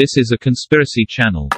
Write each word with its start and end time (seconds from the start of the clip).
This 0.00 0.16
is 0.16 0.32
a 0.32 0.38
conspiracy 0.38 1.04
channel. 1.04 1.50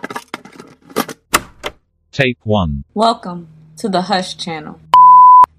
Tape 2.10 2.40
1. 2.42 2.82
Welcome 2.92 3.46
to 3.76 3.88
the 3.88 4.02
Hush 4.02 4.36
channel. 4.36 4.80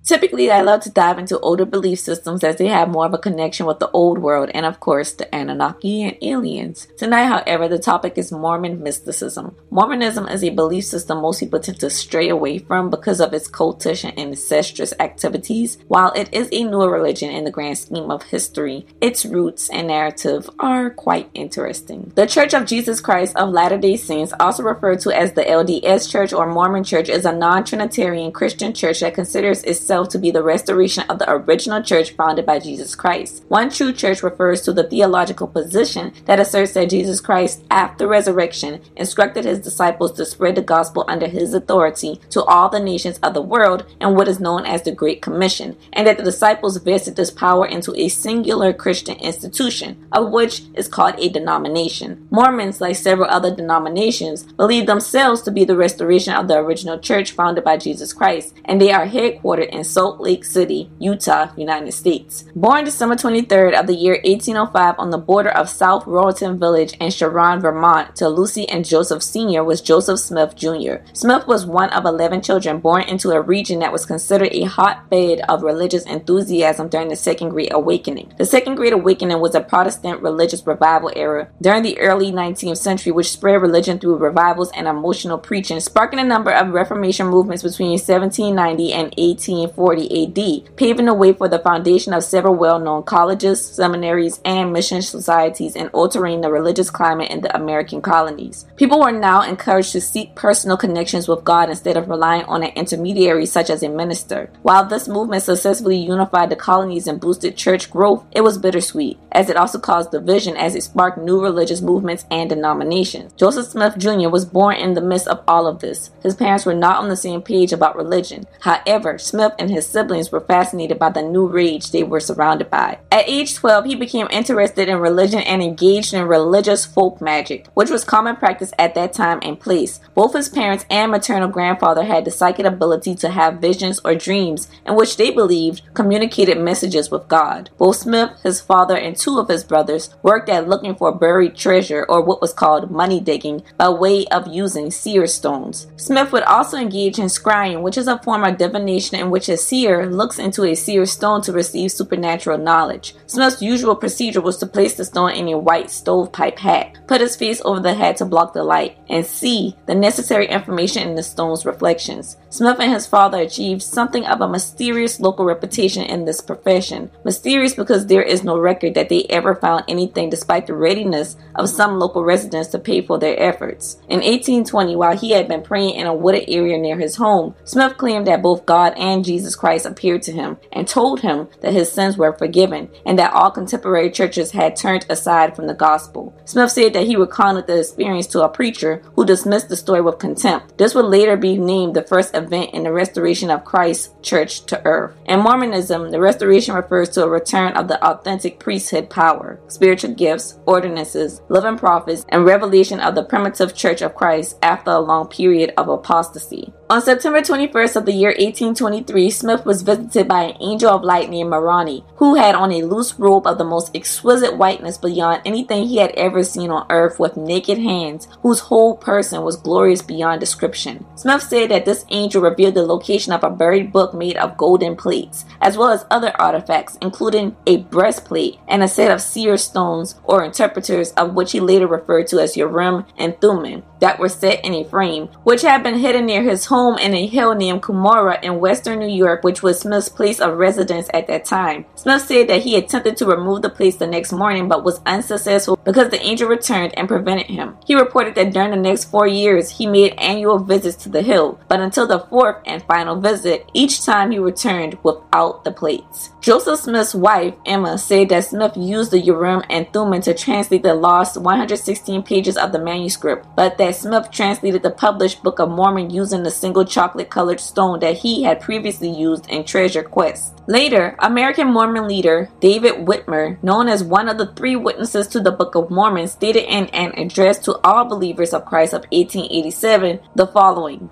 Typically, 0.06 0.52
I 0.52 0.62
love 0.62 0.82
to 0.82 0.90
dive 0.90 1.18
into 1.18 1.40
older 1.40 1.64
belief 1.64 1.98
systems 2.00 2.44
as 2.44 2.58
they 2.58 2.68
have 2.68 2.90
more 2.90 3.06
of 3.06 3.14
a 3.14 3.18
connection 3.18 3.66
with 3.66 3.80
the 3.80 3.90
old 3.92 4.18
world 4.18 4.52
and, 4.54 4.66
of 4.66 4.82
course, 4.82 5.14
the 5.14 5.34
Anunnaki 5.34 6.04
and 6.04 6.18
aliens. 6.22 6.90
Tonight, 6.98 7.26
however, 7.26 7.70
the 7.70 7.80
topic 7.80 8.18
is 8.18 8.30
Mormon 8.30 8.84
mysticism. 8.84 9.56
Mormonism 9.70 10.28
is 10.28 10.44
a 10.44 10.50
belief 10.50 10.84
system 10.84 11.22
most 11.22 11.40
people 11.40 11.62
tend 11.62 11.80
to 11.80 11.90
stray 11.90 12.28
away 12.28 12.58
from 12.58 12.90
because 12.90 13.22
of 13.22 13.34
its 13.34 13.48
cultish 13.48 14.04
and 14.04 14.18
incestuous 14.20 14.94
activities. 15.00 15.78
While 15.88 16.12
it 16.12 16.28
is 16.34 16.50
a 16.52 16.66
newer 16.66 16.92
religion 16.92 17.30
in 17.30 17.46
the 17.46 17.52
grand 17.52 17.78
scheme 17.78 18.12
of 18.12 18.24
history, 18.24 18.86
its 19.00 19.24
roots 19.26 19.70
and 19.70 19.88
narrative 19.88 20.50
are 20.60 20.90
quite 20.90 21.30
interesting. 21.34 22.12
The 22.16 22.28
Church 22.28 22.54
of 22.54 22.66
Jesus 22.66 23.00
Christ 23.00 23.38
of 23.38 23.50
Latter 23.50 23.78
day 23.78 23.96
Saints, 23.96 24.34
also 24.38 24.64
referred 24.64 25.00
to 25.02 25.18
as 25.18 25.32
the 25.32 25.44
LDS 25.44 26.12
Church 26.12 26.34
or 26.34 26.46
Mormon 26.46 26.84
Church, 26.84 27.08
is 27.08 27.24
a 27.24 27.32
non 27.32 27.64
Trinitarian 27.64 28.34
Christian 28.34 28.74
church 28.74 29.00
that 29.00 29.14
considers 29.14 29.64
itself 29.64 29.93
itself 29.94 30.10
to 30.10 30.18
be 30.18 30.32
the 30.32 30.42
restoration 30.42 31.04
of 31.08 31.20
the 31.20 31.30
original 31.30 31.82
church 31.82 32.12
founded 32.12 32.48
by 32.48 32.58
Jesus 32.58 32.96
Christ. 32.96 33.44
One 33.48 33.70
true 33.70 33.94
church 33.94 34.24
refers 34.24 34.62
to 34.64 34.74
the 34.74 34.90
theological 34.90 35.48
position 35.48 36.14
that 36.26 36.40
asserts 36.40 36.74
that 36.74 36.90
Jesus 36.90 37.22
Christ, 37.22 37.64
after 37.70 38.08
resurrection, 38.08 38.82
instructed 38.96 39.46
his 39.46 39.60
disciples 39.60 40.14
to 40.14 40.26
spread 40.26 40.56
the 40.56 40.64
gospel 40.64 41.06
under 41.08 41.28
his 41.28 41.54
authority 41.54 42.20
to 42.32 42.44
all 42.46 42.70
the 42.70 42.80
nations 42.80 43.20
of 43.20 43.36
the 43.36 43.42
world 43.42 43.86
in 44.02 44.16
what 44.16 44.28
is 44.28 44.40
known 44.40 44.66
as 44.66 44.82
the 44.82 44.92
Great 44.92 45.22
Commission, 45.22 45.78
and 45.94 46.08
that 46.08 46.18
the 46.18 46.24
disciples 46.24 46.78
vested 46.78 47.16
this 47.16 47.30
power 47.30 47.68
into 47.68 47.94
a 47.96 48.08
singular 48.08 48.74
Christian 48.74 49.18
institution, 49.18 50.08
of 50.12 50.32
which 50.32 50.64
is 50.74 50.88
called 50.88 51.20
a 51.20 51.30
denomination. 51.30 52.28
Mormons, 52.32 52.82
like 52.82 52.96
several 52.96 53.30
other 53.30 53.56
denominations, 53.56 54.42
believe 54.54 54.88
themselves 54.88 55.44
to 55.44 55.52
be 55.52 55.66
the 55.66 55.78
restoration 55.78 56.34
of 56.34 56.48
the 56.48 56.58
original 56.58 56.98
church 56.98 57.32
founded 57.34 57.64
by 57.64 57.78
Jesus 57.78 58.12
Christ, 58.12 58.56
and 58.66 58.82
they 58.82 58.92
are 58.92 59.06
headquartered 59.06 59.70
in 59.70 59.83
Salt 59.84 60.20
Lake 60.20 60.44
City, 60.44 60.90
Utah, 61.00 61.52
United 61.58 61.92
States. 61.92 62.46
Born 62.56 62.86
December 62.86 63.16
23rd 63.16 63.80
of 63.80 63.88
the 63.88 63.96
year 63.96 64.20
1805 64.24 64.96
on 64.98 65.10
the 65.10 65.18
border 65.18 65.50
of 65.50 65.70
South 65.70 66.06
Royalton 66.06 66.60
Village 66.60 66.94
in 67.00 67.12
Sharon, 67.12 67.60
Vermont, 67.60 68.16
to 68.16 68.30
Lucy 68.30 68.68
and 68.70 68.86
Joseph 68.86 69.24
Sr. 69.24 69.64
was 69.64 69.82
Joseph 69.82 70.20
Smith 70.20 70.56
Jr. 70.56 71.06
Smith 71.14 71.48
was 71.48 71.66
one 71.66 71.90
of 71.90 72.06
11 72.06 72.42
children 72.42 72.80
born 72.80 73.04
into 73.04 73.32
a 73.32 73.42
region 73.42 73.80
that 73.80 73.92
was 73.92 74.06
considered 74.06 74.50
a 74.52 74.64
hotbed 74.64 75.42
of 75.50 75.64
religious 75.64 76.06
enthusiasm 76.06 76.90
during 76.90 77.10
the 77.10 77.16
Second 77.16 77.50
Great 77.50 77.74
Awakening. 77.74 78.34
The 78.38 78.46
Second 78.46 78.76
Great 78.76 78.94
Awakening 78.94 79.40
was 79.40 79.56
a 79.56 79.62
Protestant 79.62 80.22
religious 80.22 80.66
revival 80.66 81.12
era 81.16 81.50
during 81.62 81.84
the 81.84 82.00
early 82.00 82.32
19th 82.32 82.78
century, 82.78 83.12
which 83.12 83.32
spread 83.32 83.62
religion 83.62 84.00
through 84.00 84.18
revivals 84.18 84.72
and 84.72 84.88
emotional 84.88 85.38
preaching, 85.38 85.80
sparking 85.80 86.20
a 86.20 86.24
number 86.24 86.52
of 86.52 86.70
Reformation 86.70 87.28
movements 87.28 87.64
between 87.64 87.92
1790 87.92 88.94
and 88.94 89.14
18 89.18 89.70
1840 89.76 90.68
AD, 90.68 90.76
paving 90.76 91.06
the 91.06 91.14
way 91.14 91.34
for 91.34 91.48
the 91.48 91.60
foundation 91.60 92.14
of 92.14 92.24
several 92.24 92.56
well 92.56 92.80
known 92.80 93.04
colleges, 93.04 93.64
seminaries, 93.64 94.40
and 94.46 94.72
mission 94.72 95.02
societies 95.02 95.76
and 95.76 95.90
altering 95.94 96.42
the 96.42 96.52
religious 96.52 96.90
climate 96.90 97.32
in 97.32 97.42
the 97.42 97.56
American 97.56 98.02
colonies. 98.02 98.66
People 98.76 99.00
were 99.00 99.12
now 99.12 99.42
encouraged 99.42 99.92
to 99.94 100.02
seek 100.02 100.36
personal 100.36 100.78
connections 100.78 101.28
with 101.28 101.44
God 101.44 101.70
instead 101.70 101.98
of 101.98 102.10
relying 102.10 102.46
on 102.46 102.64
an 102.64 102.72
intermediary 102.76 103.46
such 103.46 103.70
as 103.70 103.84
a 103.84 103.90
minister. 103.90 104.50
While 104.62 104.86
this 104.86 105.08
movement 105.08 105.44
successfully 105.44 105.98
unified 105.98 106.50
the 106.50 106.56
colonies 106.56 107.08
and 107.08 107.20
boosted 107.20 107.58
church 107.58 107.90
growth, 107.90 108.24
it 108.32 108.42
was 108.42 108.58
bittersweet, 108.58 109.18
as 109.32 109.50
it 109.50 109.58
also 109.58 109.80
caused 109.80 110.12
division 110.12 110.56
as 110.58 110.76
it 110.76 110.84
sparked 110.84 111.18
new 111.18 111.42
religious 111.42 111.82
movements 111.82 112.26
and 112.30 112.50
denominations. 112.50 113.34
Joseph 113.34 113.68
Smith 113.68 113.98
Jr. 113.98 114.30
was 114.30 114.46
born 114.46 114.76
in 114.76 114.94
the 114.94 115.02
midst 115.02 115.28
of 115.28 115.44
all 115.48 115.68
of 115.68 115.80
this. 115.80 116.12
His 116.22 116.36
parents 116.36 116.66
were 116.66 116.74
not 116.74 117.02
on 117.02 117.10
the 117.10 117.16
same 117.16 117.42
page 117.42 117.74
about 117.74 117.96
religion. 117.96 118.46
However, 118.60 119.18
Smith 119.18 119.54
and 119.64 119.72
his 119.72 119.88
siblings 119.88 120.30
were 120.30 120.42
fascinated 120.42 121.00
by 121.00 121.10
the 121.10 121.22
new 121.22 121.48
rage 121.48 121.92
they 121.92 122.04
were 122.04 122.20
surrounded 122.20 122.70
by. 122.70 123.00
At 123.10 123.30
age 123.30 123.56
12, 123.56 123.86
he 123.86 123.96
became 123.96 124.28
interested 124.30 124.90
in 124.90 124.98
religion 124.98 125.40
and 125.40 125.64
engaged 125.64 126.14
in 126.14 126.28
religious 126.28 126.86
folk 126.86 127.22
magic, 127.22 127.68
which 127.74 127.90
was 127.90 128.04
common 128.04 128.36
practice 128.36 128.74
at 128.78 128.94
that 128.96 129.14
time 129.14 129.40
and 129.42 129.58
place. 129.58 130.02
Both 130.14 130.34
his 130.34 130.50
parents 130.50 130.86
and 130.90 131.12
maternal 131.12 131.48
grandfather 131.48 132.04
had 132.04 132.26
the 132.26 132.32
psychic 132.32 132.66
ability 132.66 133.16
to 133.16 133.30
have 133.30 133.62
visions 133.62 134.02
or 134.04 134.16
dreams 134.16 134.68
in 134.86 134.96
which 134.96 135.16
they 135.16 135.32
believed 135.32 135.82
communicated 135.94 136.60
messages 136.60 137.10
with 137.10 137.30
God. 137.30 137.70
Both 137.78 137.98
Smith, 137.98 138.32
his 138.44 138.60
father, 138.60 138.98
and 138.98 139.16
two 139.16 139.40
of 139.40 139.48
his 139.48 139.64
brothers 139.64 140.14
worked 140.24 140.50
at 140.50 140.68
looking 140.68 140.96
for 140.96 141.14
buried 141.14 141.56
treasure 141.56 142.06
or 142.10 142.22
what 142.22 142.42
was 142.42 142.54
called 142.54 142.92
money 142.92 143.22
digging 143.22 143.64
by 143.78 143.88
way 143.88 144.26
of 144.28 144.48
using 144.48 144.92
seer 144.92 145.26
stones. 145.26 145.88
Smith 145.96 146.34
would 146.34 146.44
also 146.44 146.76
engage 146.78 147.18
in 147.18 147.28
scrying, 147.28 147.82
which 147.82 147.98
is 147.98 148.08
a 148.08 148.20
form 148.20 148.44
of 148.44 148.58
divination 148.58 149.18
in 149.18 149.30
which 149.30 149.48
a 149.54 149.58
seer 149.58 150.06
looks 150.08 150.40
into 150.40 150.64
a 150.64 150.76
seer 150.76 151.06
stone 151.06 151.42
to 151.44 151.54
receive 151.54 151.92
supernatural 151.92 152.58
knowledge. 152.58 153.16
Smith's 153.28 153.62
usual 153.62 153.96
procedure 153.96 154.42
was 154.42 154.58
to 154.58 154.66
place 154.66 154.96
the 154.96 155.06
stone 155.06 155.32
in 155.32 155.48
a 155.48 155.58
white 155.58 155.90
stovepipe 155.90 156.60
hat, 156.60 156.98
put 157.08 157.22
his 157.22 157.36
face 157.36 157.62
over 157.64 157.80
the 157.80 157.94
hat 157.94 158.18
to 158.18 158.26
block 158.26 158.54
the 158.54 158.64
light, 158.64 158.98
and 159.10 159.26
see 159.26 159.76
the 159.86 159.96
necessary 159.96 160.48
information 160.48 161.08
in 161.08 161.16
the 161.16 161.24
stone's 161.24 161.66
reflections. 161.66 162.38
Smith 162.50 162.80
and 162.80 162.92
his 162.94 163.08
father 163.08 163.40
achieved 163.40 163.82
something 163.82 164.26
of 164.26 164.42
a 164.42 164.48
mysterious 164.48 165.20
local 165.20 165.46
reputation 165.46 166.04
in 166.04 166.26
this 166.26 166.42
profession. 166.42 167.10
Mysterious 167.24 167.74
because 167.74 168.08
there 168.08 168.22
is 168.22 168.44
no 168.44 168.60
record 168.60 168.94
that 168.96 169.10
they 169.10 169.24
ever 169.30 169.56
found 169.56 169.84
anything 169.88 170.30
despite 170.30 170.68
the 170.68 170.74
readiness 170.74 171.36
of 171.56 171.70
some 171.70 172.00
local 172.00 172.24
residents 172.24 172.70
to 172.70 172.80
pay 172.80 173.02
for 173.02 173.18
their 173.18 173.40
efforts. 173.40 173.96
In 174.10 174.20
1820, 174.20 174.96
while 174.96 175.18
he 175.18 175.32
had 175.32 175.48
been 175.48 175.64
praying 175.64 175.96
in 175.96 176.08
a 176.08 176.14
wooded 176.14 176.46
area 176.48 176.78
near 176.78 176.98
his 176.98 177.16
home, 177.16 177.56
Smith 177.64 177.98
claimed 177.98 178.28
that 178.28 178.42
both 178.42 178.66
God 178.66 178.94
and 178.98 179.26
Jesus 179.26 179.43
Christ 179.56 179.86
appeared 179.86 180.22
to 180.24 180.32
him 180.32 180.58
and 180.72 180.88
told 180.88 181.22
him 181.22 181.48
that 181.62 181.74
his 181.74 181.92
sins 181.92 182.18
were 182.18 182.34
forgiven 182.34 182.90
and 183.06 183.18
that 183.20 183.34
all 183.34 183.52
contemporary 183.52 184.10
churches 184.12 184.52
had 184.52 184.76
turned 184.76 185.06
aside 185.10 185.56
from 185.56 185.68
the 185.68 185.74
gospel. 185.74 186.34
Smith 186.46 186.72
said 186.72 186.94
that 186.94 187.08
he 187.08 187.16
recounted 187.16 187.68
the 187.68 187.80
experience 187.80 188.28
to 188.28 188.42
a 188.42 188.50
preacher 188.50 189.02
who 189.16 189.26
dismissed 189.26 189.70
the 189.70 189.76
story 189.76 190.02
with 190.02 190.20
contempt. 190.20 190.78
This 190.78 190.96
would 190.96 191.06
later 191.06 191.38
be 191.38 191.58
named 191.58 191.96
the 191.96 192.04
first 192.04 192.36
event 192.36 192.74
in 192.74 192.84
the 192.84 192.92
restoration 192.92 193.50
of 193.50 193.66
Christ's 193.66 194.10
church 194.22 194.66
to 194.66 194.84
earth. 194.86 195.16
In 195.26 195.40
Mormonism, 195.40 196.12
the 196.12 196.20
restoration 196.20 196.76
refers 196.76 197.10
to 197.10 197.24
a 197.24 197.30
return 197.30 197.74
of 197.74 197.88
the 197.88 198.04
authentic 198.04 198.60
priesthood 198.60 199.10
power, 199.10 199.60
spiritual 199.68 200.14
gifts, 200.14 200.60
ordinances, 200.66 201.42
living 201.50 201.78
prophets, 201.78 202.26
and 202.30 202.46
revelation 202.46 203.00
of 203.00 203.16
the 203.16 203.24
primitive 203.24 203.76
church 203.76 204.02
of 204.02 204.16
Christ 204.16 204.58
after 204.62 204.92
a 204.92 205.00
long 205.00 205.28
period 205.28 205.74
of 205.78 205.90
apostasy. 205.90 206.74
On 206.90 207.02
September 207.02 207.42
21st 207.42 207.96
of 207.96 208.06
the 208.06 208.12
year 208.12 208.30
1823, 208.30 209.30
Smith 209.34 209.66
was 209.66 209.82
visited 209.82 210.28
by 210.28 210.44
an 210.44 210.58
angel 210.62 210.90
of 210.90 211.04
light 211.04 211.30
named 211.30 211.50
Moroni, 211.50 212.06
who 212.16 212.36
had 212.36 212.56
on 212.56 212.72
a 212.72 212.84
loose 212.84 213.20
robe 213.20 213.46
of 213.46 213.58
the 213.58 213.64
most 213.64 213.96
exquisite 213.96 214.58
whiteness 214.58 214.98
beyond 214.98 215.42
anything 215.46 215.88
he 215.88 215.98
had 215.98 216.12
ever 216.12 216.44
seen 216.44 216.70
on 216.70 216.86
earth 216.90 217.20
with 217.20 217.36
naked 217.36 217.78
hands, 217.78 218.28
whose 218.42 218.60
whole 218.62 218.96
person 218.96 219.42
was 219.42 219.56
glorious 219.56 220.02
beyond 220.02 220.40
description. 220.40 221.06
Smith 221.16 221.44
said 221.44 221.72
that 221.72 221.86
this 221.86 222.06
angel 222.10 222.42
revealed 222.42 222.76
the 222.76 222.84
location 222.86 223.34
of 223.34 223.44
a 223.44 223.50
buried 223.50 223.92
book 223.92 224.14
made 224.14 224.38
of 224.38 224.58
golden 224.58 224.96
plates, 224.96 225.46
as 225.62 225.78
well 225.78 225.90
as 225.90 226.06
other 226.10 226.32
artifacts, 226.40 226.98
including 227.02 227.56
a 227.66 227.78
breastplate 227.78 228.60
and 228.68 228.84
a 228.84 228.88
set 228.88 229.12
of 229.12 229.22
seer 229.22 229.58
stones 229.58 230.16
or 230.24 230.44
interpreters 230.44 231.12
of 231.14 231.34
which 231.34 231.52
he 231.52 231.60
later 231.60 231.88
referred 231.88 232.28
to 232.28 232.40
as 232.40 232.56
Urim 232.58 233.06
and 233.18 233.40
Thummim 233.42 233.84
that 234.04 234.20
were 234.20 234.28
set 234.28 234.64
in 234.66 234.74
a 234.74 234.84
frame, 234.84 235.28
which 235.44 235.62
had 235.62 235.82
been 235.82 235.98
hidden 235.98 236.26
near 236.26 236.44
his 236.44 236.66
home 236.66 236.98
in 236.98 237.14
a 237.14 237.26
hill 237.26 237.56
named 237.56 237.82
Cumorah 237.82 238.44
in 238.44 238.60
western 238.60 239.00
New 239.00 239.08
York, 239.14 239.44
which 239.44 239.64
was 239.64 239.80
Smith's 239.80 240.10
place 240.10 240.40
of 240.40 240.58
residence 240.58 241.10
at 241.14 241.28
that 241.28 241.46
time. 241.46 241.86
Smith 241.96 242.24
said 242.24 242.48
that 242.48 242.64
he 242.64 242.76
attempted 242.76 243.18
to 243.18 243.26
remove 243.26 243.62
the 243.62 243.70
place 243.70 243.96
the 243.96 244.08
next 244.08 244.32
morning 244.32 244.68
but 244.68 244.84
was 244.84 245.02
unsuccessful 245.06 245.78
because 245.84 246.10
the 246.10 246.22
angel 246.22 246.48
returned 246.48 246.94
and 246.98 247.08
prevented 247.08 247.48
him. 247.48 247.78
He 247.86 247.96
reported 247.96 248.36
that 248.36 248.54
during 248.54 248.72
the 248.72 248.78
next 248.78 249.06
four 249.06 249.28
years 249.28 249.70
he 249.70 249.88
made 249.88 250.14
annual 250.18 250.60
visits 250.60 251.04
to 251.04 251.10
the 251.10 251.22
hill, 251.22 251.60
but 251.68 251.80
until 251.80 252.08
the 252.08 252.20
fourth 252.20 252.58
and 252.66 252.84
final 252.84 253.20
visit, 253.20 253.70
each 253.74 254.06
time 254.06 254.32
he 254.32 254.40
returned 254.40 254.98
without 255.04 255.64
the 255.64 255.72
plates. 255.72 256.32
Joseph 256.42 256.80
Smith's 256.80 257.16
wife, 257.16 257.54
Emma, 257.66 257.98
said 257.98 258.30
that 258.30 258.46
Smith 258.46 258.76
used 258.76 259.12
the 259.12 259.20
Urim 259.20 259.64
and 259.70 259.92
Thummim 259.94 260.22
to 260.22 260.34
translate 260.34 260.84
the 260.84 260.94
lost 260.94 261.38
116 261.38 262.24
pages 262.24 262.58
of 262.58 262.72
the 262.72 262.80
manuscript, 262.80 263.48
but 263.56 263.78
that 263.78 263.96
Smith 263.96 264.30
translated 264.32 264.84
the 264.84 264.92
published 264.92 265.44
Book 265.44 265.60
of 265.60 265.70
Mormon 265.70 266.10
using 266.10 266.44
the 266.44 266.52
single 266.52 266.86
chocolate 266.86 267.30
colored 267.30 267.60
stone 267.60 268.00
that 268.00 268.18
he 268.18 268.44
had 268.44 268.62
previously 268.62 269.03
used 269.10 269.50
in 269.50 269.64
Treasure 269.64 270.04
Quest. 270.04 270.54
Later, 270.68 271.16
American 271.20 271.68
Mormon 271.72 272.08
leader 272.08 272.50
David 272.60 273.06
Whitmer, 273.06 273.62
known 273.64 273.88
as 273.90 274.04
one 274.04 274.30
of 274.30 274.38
the 274.38 274.54
three 274.54 274.76
witnesses 274.76 275.28
to 275.30 275.40
the 275.40 275.52
Book 275.52 275.76
of 275.76 275.90
Mormon, 275.90 276.28
stated 276.28 276.64
in 276.64 276.86
an 276.88 277.12
address 277.20 277.60
to 277.60 277.80
all 277.84 278.06
believers 278.06 278.54
of 278.54 278.66
Christ 278.66 278.94
of 278.94 279.04
1887 279.12 280.20
the 280.36 280.48
following. 280.48 281.10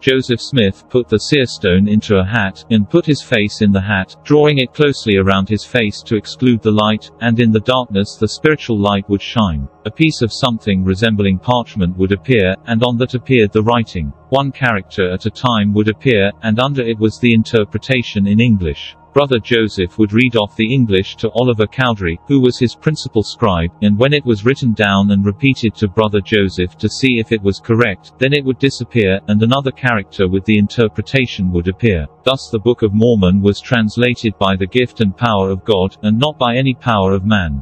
Joseph 0.00 0.40
Smith 0.40 0.84
put 0.88 1.08
the 1.08 1.18
seer 1.18 1.44
stone 1.44 1.88
into 1.88 2.18
a 2.18 2.24
hat, 2.24 2.64
and 2.70 2.88
put 2.88 3.04
his 3.04 3.20
face 3.20 3.62
in 3.62 3.72
the 3.72 3.80
hat, 3.80 4.14
drawing 4.22 4.58
it 4.58 4.72
closely 4.72 5.16
around 5.16 5.48
his 5.48 5.64
face 5.64 6.02
to 6.02 6.16
exclude 6.16 6.62
the 6.62 6.70
light, 6.70 7.10
and 7.20 7.40
in 7.40 7.50
the 7.50 7.60
darkness 7.60 8.16
the 8.16 8.28
spiritual 8.28 8.78
light 8.78 9.08
would 9.08 9.22
shine. 9.22 9.68
A 9.86 9.90
piece 9.90 10.22
of 10.22 10.32
something 10.32 10.84
resembling 10.84 11.38
parchment 11.38 11.96
would 11.96 12.12
appear, 12.12 12.54
and 12.66 12.84
on 12.84 12.96
that 12.98 13.14
appeared 13.14 13.52
the 13.52 13.62
writing. 13.62 14.12
One 14.28 14.52
character 14.52 15.10
at 15.10 15.26
a 15.26 15.30
time 15.30 15.72
would 15.74 15.88
appear, 15.88 16.30
and 16.42 16.60
under 16.60 16.82
it 16.82 16.98
was 16.98 17.18
the 17.18 17.32
interpretation 17.32 18.26
in 18.26 18.40
English. 18.40 18.94
Brother 19.18 19.40
Joseph 19.40 19.98
would 19.98 20.12
read 20.12 20.36
off 20.36 20.54
the 20.54 20.72
English 20.72 21.16
to 21.16 21.30
Oliver 21.30 21.66
Cowdery, 21.66 22.20
who 22.28 22.40
was 22.40 22.56
his 22.56 22.76
principal 22.76 23.24
scribe, 23.24 23.72
and 23.82 23.98
when 23.98 24.12
it 24.12 24.24
was 24.24 24.44
written 24.44 24.74
down 24.74 25.10
and 25.10 25.26
repeated 25.26 25.74
to 25.74 25.88
Brother 25.88 26.20
Joseph 26.20 26.78
to 26.78 26.88
see 26.88 27.18
if 27.18 27.32
it 27.32 27.42
was 27.42 27.58
correct, 27.58 28.12
then 28.20 28.32
it 28.32 28.44
would 28.44 28.60
disappear, 28.60 29.18
and 29.26 29.42
another 29.42 29.72
character 29.72 30.28
with 30.28 30.44
the 30.44 30.56
interpretation 30.56 31.50
would 31.50 31.66
appear. 31.66 32.06
Thus 32.22 32.48
the 32.52 32.60
Book 32.60 32.82
of 32.82 32.94
Mormon 32.94 33.42
was 33.42 33.60
translated 33.60 34.38
by 34.38 34.54
the 34.54 34.68
gift 34.68 35.00
and 35.00 35.16
power 35.16 35.50
of 35.50 35.64
God, 35.64 35.96
and 36.04 36.16
not 36.16 36.38
by 36.38 36.54
any 36.54 36.74
power 36.74 37.12
of 37.12 37.24
man. 37.24 37.60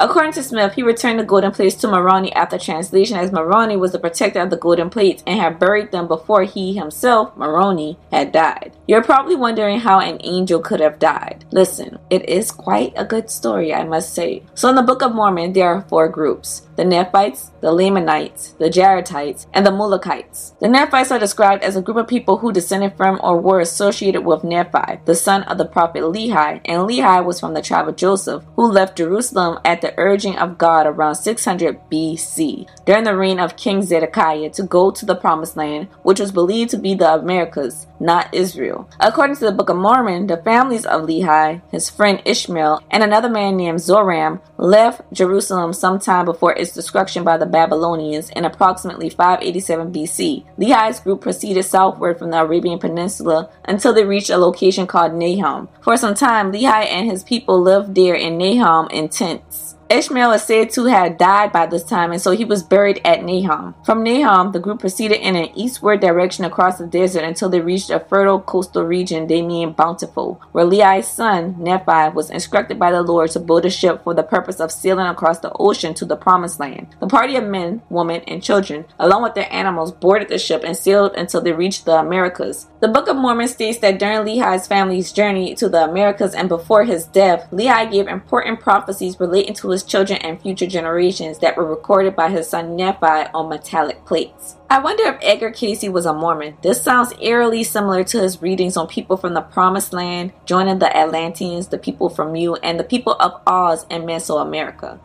According 0.00 0.32
to 0.34 0.44
Smith, 0.44 0.74
he 0.74 0.84
returned 0.84 1.18
the 1.18 1.24
golden 1.24 1.50
plates 1.50 1.74
to 1.76 1.88
Moroni 1.88 2.32
after 2.32 2.56
translation 2.56 3.16
as 3.16 3.32
Moroni 3.32 3.76
was 3.76 3.90
the 3.90 3.98
protector 3.98 4.40
of 4.40 4.50
the 4.50 4.56
golden 4.56 4.90
plates 4.90 5.24
and 5.26 5.40
had 5.40 5.58
buried 5.58 5.90
them 5.90 6.06
before 6.06 6.44
he 6.44 6.74
himself, 6.74 7.36
Moroni, 7.36 7.98
had 8.12 8.30
died. 8.30 8.76
You're 8.86 9.02
probably 9.02 9.34
wondering 9.34 9.80
how 9.80 9.98
an 9.98 10.18
angel 10.22 10.60
could 10.60 10.78
have 10.78 11.00
died. 11.00 11.44
Listen, 11.50 11.98
it 12.10 12.28
is 12.28 12.52
quite 12.52 12.92
a 12.96 13.04
good 13.04 13.28
story, 13.28 13.74
I 13.74 13.82
must 13.82 14.14
say. 14.14 14.44
So 14.54 14.68
in 14.68 14.76
the 14.76 14.82
Book 14.82 15.02
of 15.02 15.16
Mormon, 15.16 15.52
there 15.52 15.68
are 15.68 15.82
four 15.82 16.08
groups 16.08 16.62
the 16.78 16.84
Nephites, 16.84 17.50
the 17.60 17.72
Lamanites, 17.72 18.52
the 18.60 18.70
Jaredites, 18.70 19.46
and 19.52 19.66
the 19.66 19.72
Mulekites. 19.72 20.56
The 20.60 20.68
Nephites 20.68 21.10
are 21.10 21.18
described 21.18 21.64
as 21.64 21.74
a 21.74 21.82
group 21.82 21.96
of 21.96 22.06
people 22.06 22.38
who 22.38 22.52
descended 22.52 22.96
from 22.96 23.18
or 23.20 23.40
were 23.40 23.58
associated 23.58 24.20
with 24.20 24.44
Nephi, 24.44 25.00
the 25.04 25.16
son 25.16 25.42
of 25.42 25.58
the 25.58 25.64
prophet 25.64 26.04
Lehi, 26.04 26.60
and 26.64 26.88
Lehi 26.88 27.24
was 27.24 27.40
from 27.40 27.54
the 27.54 27.62
tribe 27.62 27.88
of 27.88 27.96
Joseph, 27.96 28.44
who 28.54 28.70
left 28.70 28.96
Jerusalem 28.96 29.58
at 29.64 29.80
the 29.80 29.87
urging 29.96 30.36
of 30.36 30.58
God 30.58 30.86
around 30.86 31.14
600 31.14 31.78
BC, 31.90 32.68
during 32.84 33.04
the 33.04 33.16
reign 33.16 33.38
of 33.40 33.56
King 33.56 33.82
Zedekiah, 33.82 34.50
to 34.50 34.62
go 34.62 34.90
to 34.90 35.06
the 35.06 35.14
Promised 35.14 35.56
Land, 35.56 35.88
which 36.02 36.20
was 36.20 36.32
believed 36.32 36.70
to 36.70 36.78
be 36.78 36.94
the 36.94 37.14
Americas, 37.14 37.86
not 38.00 38.32
Israel. 38.34 38.88
According 39.00 39.36
to 39.36 39.44
the 39.44 39.52
Book 39.52 39.68
of 39.68 39.76
Mormon, 39.76 40.26
the 40.26 40.36
families 40.38 40.84
of 40.86 41.02
Lehi, 41.02 41.62
his 41.70 41.88
friend 41.90 42.20
Ishmael, 42.24 42.82
and 42.90 43.02
another 43.02 43.28
man 43.28 43.56
named 43.56 43.78
Zoram 43.78 44.40
left 44.56 45.00
Jerusalem 45.12 45.72
sometime 45.72 46.24
before 46.24 46.52
its 46.54 46.72
destruction 46.72 47.24
by 47.24 47.36
the 47.38 47.46
Babylonians 47.46 48.30
in 48.30 48.44
approximately 48.44 49.08
587 49.08 49.92
BC. 49.92 50.44
Lehi's 50.58 51.00
group 51.00 51.20
proceeded 51.20 51.64
southward 51.64 52.18
from 52.18 52.30
the 52.30 52.40
Arabian 52.40 52.78
Peninsula 52.78 53.50
until 53.64 53.92
they 53.92 54.04
reached 54.04 54.30
a 54.30 54.38
location 54.38 54.86
called 54.86 55.12
Nahom. 55.12 55.68
For 55.80 55.96
some 55.96 56.14
time, 56.14 56.52
Lehi 56.52 56.86
and 56.86 57.10
his 57.10 57.22
people 57.22 57.60
lived 57.60 57.94
there 57.94 58.14
in 58.14 58.38
Nahom 58.38 58.90
in 58.90 59.08
tents. 59.08 59.76
Ishmael 59.90 60.32
is 60.32 60.42
said 60.42 60.68
to 60.70 60.84
have 60.84 61.16
died 61.16 61.50
by 61.50 61.64
this 61.64 61.82
time, 61.82 62.12
and 62.12 62.20
so 62.20 62.32
he 62.32 62.44
was 62.44 62.62
buried 62.62 63.00
at 63.06 63.20
Nahom. 63.20 63.74
From 63.86 64.04
Nahom, 64.04 64.52
the 64.52 64.60
group 64.60 64.80
proceeded 64.80 65.20
in 65.20 65.34
an 65.34 65.48
eastward 65.56 66.00
direction 66.00 66.44
across 66.44 66.76
the 66.76 66.86
desert 66.86 67.24
until 67.24 67.48
they 67.48 67.60
reached 67.60 67.88
a 67.88 68.00
fertile 68.00 68.38
coastal 68.40 68.82
region 68.82 69.26
they 69.26 69.40
named 69.40 69.76
Bountiful, 69.76 70.42
where 70.52 70.66
Lehi's 70.66 71.08
son, 71.08 71.56
Nephi, 71.58 72.14
was 72.14 72.28
instructed 72.28 72.78
by 72.78 72.90
the 72.90 73.02
Lord 73.02 73.30
to 73.30 73.40
build 73.40 73.64
a 73.64 73.70
ship 73.70 74.04
for 74.04 74.12
the 74.12 74.22
purpose 74.22 74.60
of 74.60 74.70
sailing 74.70 75.06
across 75.06 75.38
the 75.38 75.52
ocean 75.58 75.94
to 75.94 76.04
the 76.04 76.16
promised 76.16 76.60
land. 76.60 76.88
The 77.00 77.06
party 77.06 77.36
of 77.36 77.44
men, 77.44 77.80
women, 77.88 78.20
and 78.26 78.42
children, 78.42 78.84
along 78.98 79.22
with 79.22 79.34
their 79.34 79.50
animals, 79.50 79.92
boarded 79.92 80.28
the 80.28 80.38
ship 80.38 80.64
and 80.64 80.76
sailed 80.76 81.14
until 81.16 81.40
they 81.40 81.52
reached 81.52 81.86
the 81.86 81.98
Americas. 81.98 82.66
The 82.80 82.88
Book 82.88 83.08
of 83.08 83.16
Mormon 83.16 83.48
states 83.48 83.78
that 83.78 83.98
during 83.98 84.18
Lehi's 84.18 84.66
family's 84.66 85.12
journey 85.12 85.54
to 85.54 85.68
the 85.70 85.84
Americas 85.84 86.34
and 86.34 86.48
before 86.48 86.84
his 86.84 87.06
death, 87.06 87.48
Lehi 87.50 87.90
gave 87.90 88.06
important 88.06 88.60
prophecies 88.60 89.18
relating 89.18 89.54
to 89.54 89.70
his 89.70 89.77
his 89.78 89.84
children 89.84 90.18
and 90.22 90.42
future 90.42 90.66
generations 90.66 91.38
that 91.38 91.56
were 91.56 91.64
recorded 91.64 92.16
by 92.16 92.28
his 92.28 92.48
son 92.48 92.74
Nephi 92.74 93.30
on 93.32 93.48
metallic 93.48 94.04
plates. 94.04 94.56
I 94.68 94.80
wonder 94.80 95.04
if 95.04 95.18
Edgar 95.22 95.52
Cayce 95.52 95.88
was 95.88 96.04
a 96.04 96.12
Mormon. 96.12 96.56
This 96.62 96.82
sounds 96.82 97.14
eerily 97.20 97.62
similar 97.62 98.02
to 98.04 98.20
his 98.20 98.42
readings 98.42 98.76
on 98.76 98.88
people 98.88 99.16
from 99.16 99.34
the 99.34 99.40
Promised 99.40 99.92
Land, 99.92 100.32
joining 100.46 100.80
the 100.80 100.94
Atlanteans, 100.94 101.68
the 101.68 101.78
people 101.78 102.08
from 102.08 102.32
Mu, 102.32 102.54
and 102.56 102.78
the 102.78 102.84
people 102.84 103.14
of 103.20 103.40
Oz 103.46 103.86
and 103.88 104.02
Mesoamerica. 104.02 104.98